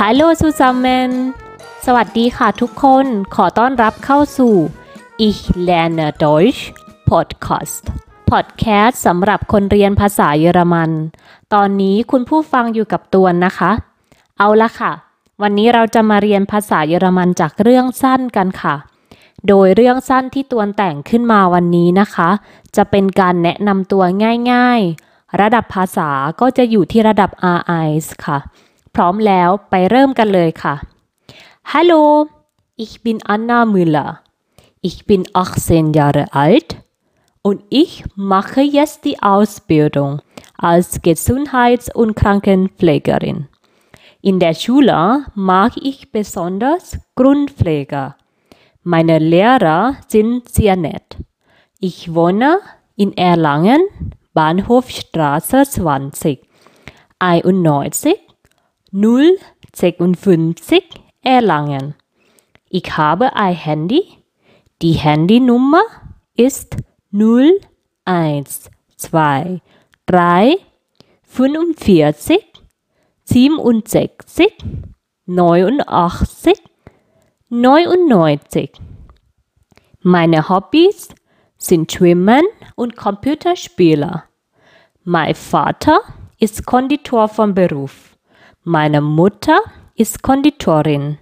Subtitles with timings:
[0.00, 1.10] Hallo zusammen
[1.86, 4.54] สวัสดีค่ะทุกคน ขอต้อนรับเข้าสู่
[5.26, 6.60] Ich lerne Deutsch
[7.10, 7.82] Podcast
[8.30, 10.90] Podcast สำหรับคนเรียนภาษาเยอรมัน
[11.54, 13.70] ตอนนี้คุณผู้ฟังอยู่กับตัวนะคะ
[14.38, 14.92] เอาละค่ะ
[15.42, 18.74] วันนี้เราจะมาเรียนภาษาเยอรมันจากเรื่องสั้นกันค่ะ
[19.48, 22.28] โดยเรื่องสั้นที่ตัวแต่งขึ้นมาวันนี้นะคะ
[22.76, 24.02] จะเป็นการแนะนำตัว
[24.52, 26.10] ง่ายๆ ระดับภาษา
[26.40, 28.38] ก็จะอยู่ที่ระดับ R1 ค่ะ
[28.95, 30.75] พร้อมแล้วไปเริ่มกันเลยค่ะ
[31.71, 32.03] Hallo
[32.83, 34.09] ich bin Anna Müller
[34.89, 36.69] ich bin 18 Jahre alt
[37.43, 40.21] und ich mache jetzt die Ausbildung
[40.57, 43.47] als Gesundheits- und Krankenpflegerin.
[44.21, 48.15] In der Schule mag ich besonders Grundpfleger.
[48.83, 51.17] Meine Lehrer sind sehr nett.
[51.79, 52.59] Ich wohne
[52.95, 53.81] in Erlangen,
[54.33, 56.41] Bahnhofstraße 20,
[57.19, 58.15] 91
[58.98, 60.82] 056
[61.22, 61.94] Erlangen.
[62.70, 64.04] Ich habe ein Handy.
[64.80, 65.82] Die Handynummer
[66.34, 66.76] ist
[67.12, 68.72] 0123
[71.24, 72.40] 45
[73.24, 74.54] 67
[75.26, 76.54] 89
[77.50, 78.70] 99.
[80.00, 81.10] Meine Hobbys
[81.58, 84.22] sind Schwimmen und Computerspiele.
[85.04, 86.00] Mein Vater
[86.38, 88.15] ist Konditor vom Beruf.
[88.68, 89.60] Meine Mutter
[89.94, 91.18] ist Konditorin.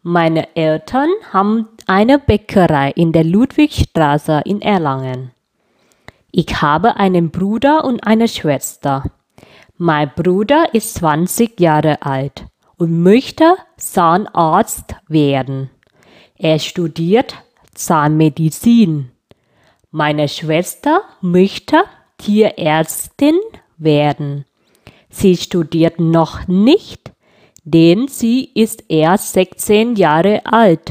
[0.00, 5.32] Meine Eltern haben eine Bäckerei in der Ludwigstraße in Erlangen.
[6.32, 9.04] Ich habe einen Bruder und eine Schwester.
[9.76, 12.46] Mein Bruder ist 20 Jahre alt
[12.78, 15.68] und möchte Zahnarzt werden.
[16.38, 17.34] Er studiert
[17.74, 19.10] Zahnmedizin.
[19.90, 21.84] Meine Schwester möchte
[22.16, 23.38] Tierärztin
[23.76, 24.46] werden.
[25.18, 26.34] Sie studiert noch
[26.68, 27.02] nicht,
[27.74, 30.86] denn sie ist erst 16 Jahre alt.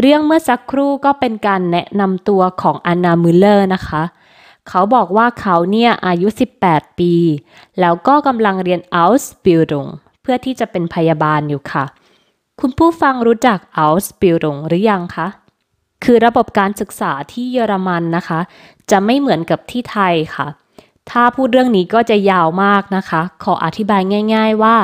[0.00, 4.02] เรื่องเมื่อสักครู่ก็เป็นการแนะนำตัวของอันนามูเลอร์นะคะ
[4.68, 6.28] เขาบอกว่าเขาเนี่ยอายุ
[6.62, 7.14] 18 ปี
[7.80, 9.88] แล้วก็กำลังเรียน Ausbildung
[10.22, 11.84] เพื่อที่จะเป็นพยาบาลอยู่ค่ะ
[12.60, 15.26] คุณผู้ฟังรู้จัก Ausbildung หรือยังคะ
[16.04, 18.40] คือระบบการศึกษาที่เยอรมันนะคะ
[18.90, 20.46] จะไม่เหมือนกับที่ไทยค่ะ
[21.10, 24.02] ถ้าพูดเรื่องนี้ก็จะยาวมากนะคะ ขออธิบาย
[24.34, 24.76] ง่าย ๆว่า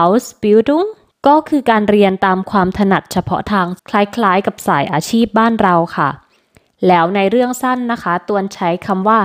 [0.00, 0.88] Ausbildung
[1.26, 6.08] ก็คือการเรียนตามความถนัดเฉพาะทางคล้ายๆ กับสายอาชีพบ้านเราค่ะ
[6.86, 9.20] แล้วในเรื่องสั้นนะคะ ตวนใช้คำว่า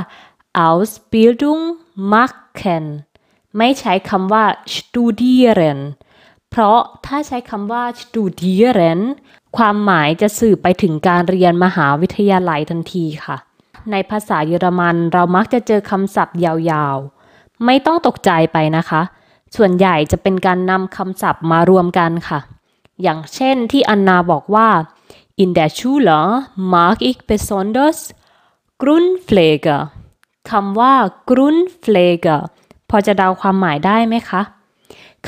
[0.67, 1.63] Ausbildung
[2.13, 2.85] machen
[3.57, 4.43] ไม่ใช้คำว่า
[4.75, 5.79] studieren
[6.49, 8.99] เพราะถ้าใช้คำว่า studieren
[9.57, 13.37] ความหมายจะสื่อไปถึงการเรียนมหาวิทยาลัยทันทีค่ะ
[13.91, 19.01] ในภาษาเยอรมันเรามักจะเจอคำศัพท์ยาวๆ ไม่ต้องตกใจไปนะคะ
[19.55, 22.39] ส่วนใหญ่จะเป็นการนำคำศัพท์มารวมกันค่ะ
[23.01, 24.69] อย่างเช่นที่อันนาบอกว่า
[25.43, 26.19] In der Schule
[26.73, 27.99] mag ich besonders
[28.81, 29.77] Grundpflege
[30.51, 30.93] คำว่า
[31.29, 32.37] Grundpflege
[32.89, 34.41] พอจะเดาความหมายได้ไหมคะ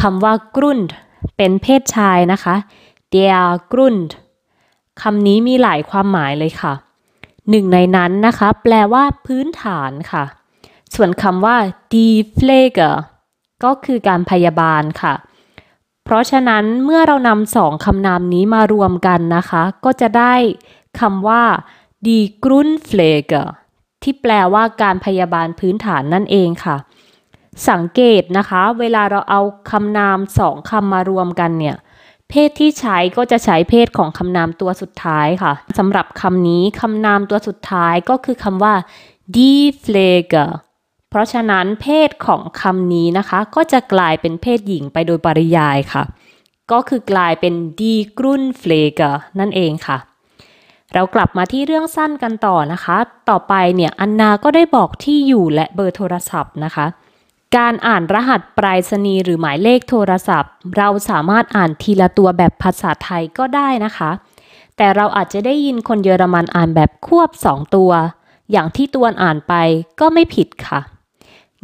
[0.02, 0.90] คำว่า Grund
[1.38, 2.56] เป็นเพศชายนะคะ
[3.14, 4.10] der Grund
[5.02, 6.74] คำนี้มีหลายความหมายเลยค่ะ
[7.50, 10.24] หนึ่งในนั้นนะคะ แปลว่าพื้นฐานค่ะ
[10.96, 11.58] ส่วนคำว่า
[11.92, 12.92] die Pflege
[13.64, 15.14] ก็คือการพยาบาลค่ะ
[16.04, 20.34] เพราะฉะนั้นเมื่อเรานำสองคำนามนี้มารวมกันนะคะ ก็จะได้
[21.00, 21.44] คำว่า
[22.06, 23.44] die Grundpflege
[24.04, 26.78] ที่แปลว่าการพยาบาลพื้นฐานนั่นเองค่ะ
[27.70, 31.78] สังเกตนะคะ เวลาเราเอาคำนามสองคำมารวมกันเนี่ย
[32.30, 38.74] เพศที่ใช้ก็จะใช้เพศของคำนามตัวสุดท้ายค่ะสำหรับคำนี้คำนามตัวสุดท้ายก็คือคำว่า
[39.36, 40.46] die Pflege
[41.10, 46.04] เพราะฉะนั้นเพศของคำนี้นะคะ ก็จะกลายเป็นเพศหญิงไปโดยปริยายค่ะ
[46.72, 49.98] ก็คือกลายเป็น die Grundpflege นั่นเองค่ะ
[50.94, 52.98] เรากลับมาที่เรื่องสั้นกันต่อนะคะ
[53.30, 56.86] ต่อไปเนี่ยอันนาก็ได้บอกที่อยู่และเบอร์โทรศัพท์นะคะ
[57.58, 64.12] การอ่านรหัสปรษณีย์หรือหมายเลขโทรศัพท์ เราสามารถอ่านทีละตัวแบบภาษาไทยก็ได้นะคะ
[64.78, 67.92] แต่เราอาจจะได้ยินคนเยอรมันอ่านแบบควบสองตัว
[68.52, 69.54] อย่างที่ตัวอ่านไป
[70.00, 70.80] ก็ไม่ผิดค่ะ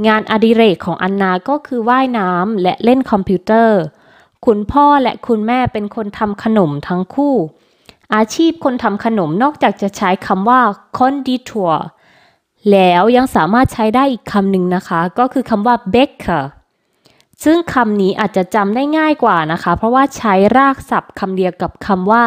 [0.07, 3.79] งานอดิเรกของอันนาก็คือว่ายน้ำและเล่นคอมพิวเตอร์
[4.45, 7.35] คุณพ่อและคุณแม่เป็นคนทำขนมทั้งคู่
[8.15, 10.61] อาชีพคนทำขนมนอกจากจะใช้คำว่า
[10.97, 11.73] conditor
[12.71, 16.43] แล้วยังสามารถใช้ได้อีกคำหนึ่งนะคะ ก็คือคำว่า baker
[17.43, 22.23] ซึ่งคำนี้อาจจะจำได้ง่ายกว่านะคะ เพราะว่าใช้รากศัพท์คำเดียวกับคำว่า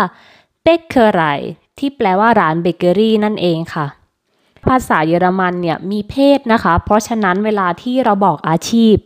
[0.64, 1.38] bakery
[1.78, 3.86] ที่แปลว่าร้านเบเกอรี่นั่นเองค่ะ
[4.66, 8.96] ภาษาเยอรมันเนี่ยมีเพศนะคะ เพราะฉะนั้นเวลาที่เราบอกอาชีพ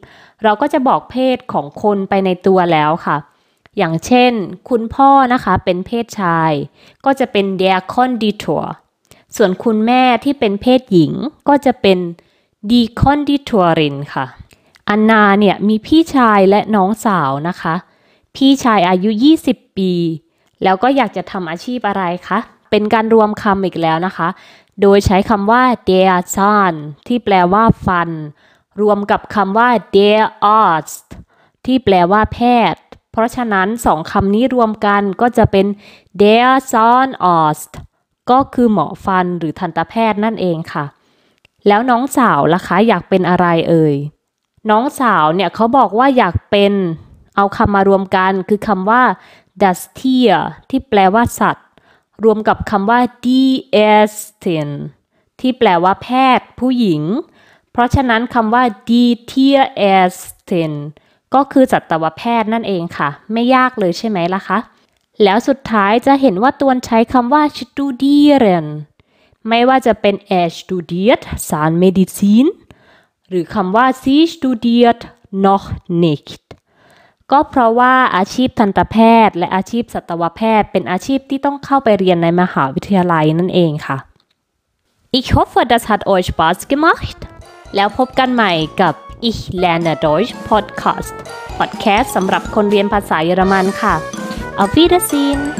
[0.43, 3.17] เราก็จะบอกเพศของคนไปในตัวแล้วค่ะ
[3.79, 4.32] อย่างเช่น
[4.69, 6.52] คุณพ่อนะคะเป็นเพศชาย
[7.05, 8.64] ก็จะเป็น der Konditor
[9.37, 11.12] ส่วนคุณแม่ที่เป็นเพศหญิง
[11.49, 11.99] ก็จะเป็น
[12.70, 14.26] die Konditorin ค่ะ
[14.88, 17.75] อันนาเนี่ยมีพี่ชายและน้องสาวนะคะ
[18.37, 19.11] พี่ชายอายุ
[19.44, 19.93] 20 ปี
[20.62, 22.38] แล้วก็อยากจะทำอาชีพอะไรคะ
[22.70, 24.29] เป็นการรวมคำอีกแล้วนะคะ
[24.81, 26.75] โดยใช้คำว่า der Zahn
[27.06, 28.11] ที่แปลว่าฟัน
[28.82, 30.20] รวมกับคำว่า der
[30.62, 31.06] Arzt
[31.67, 32.38] ที่แปลว่าแพ
[32.73, 32.82] ทย์
[33.12, 35.67] เพราะฉะนั้นสองคำนี้รวมกันก็จะเป็น
[36.20, 37.73] der Zahnarzt
[38.31, 40.85] ก็คือหมอฟันหรือทันตแพทย์นั่นเองค่ะ
[41.69, 43.95] แล้วน้องสาวล่ะคะอยากเป็นอะไรเอ่ย
[44.71, 46.73] น้องสาวเนี่ยเขาบอกว่าอยากเป็น
[47.37, 49.03] เอาคำมารวมกันคือคำว่า
[49.63, 50.39] das Tier
[50.71, 51.69] ที่แปลว่าสัตว์
[52.25, 53.53] รวมกับคำว่า die
[53.91, 54.69] Ärztin
[55.41, 56.09] ที่แปลว่าแพ
[56.39, 57.03] ทย์ผู้หญิง
[57.73, 60.73] เพราะฉะนั้นคำว่า die Tierärztin
[61.35, 64.59] ก็คือสัตวแพทย์นั่นเองค่ะ ไม่ยากเลยใช่ไหมล่ะคะ
[65.25, 68.67] แล้วสุดท้ายจะเห็นว่าตวนใช้คำว่า studieren
[69.49, 72.47] ไม่ว่าจะเป็น er studiert Zahnmedizin
[73.29, 75.00] หรือคำว่า sie studiert
[75.47, 75.67] noch
[76.05, 76.43] nicht
[77.31, 83.99] ก็เพราะว่าอาชีพทันตแพทย์ และอาชีพสัตวแพทย์ เป็นอาชีพที่ต้องเข้าไปเรียนในมหาวิทยาลัยนั่นเองค่ะ
[85.19, 87.19] Ich hoffe das hat euch Spaß gemacht
[87.75, 88.94] แล้วพบกันใหม่กับ
[89.29, 91.15] Ich lerne Deutsch Podcast
[91.58, 94.22] Podcast สำหรับคนเรียนภาษาเยอรมันค่ะ
[94.57, 95.55] Auf Wiedersehen